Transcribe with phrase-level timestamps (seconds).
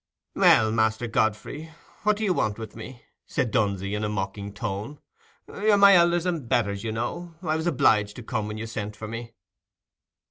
[0.33, 1.69] "Well, Master Godfrey,
[2.01, 4.97] what do you want with me?" said Dunsey, in a mocking tone.
[5.47, 8.95] "You're my elders and betters, you know; I was obliged to come when you sent
[8.95, 9.35] for me."